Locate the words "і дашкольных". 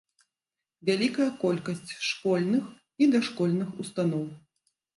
3.01-3.69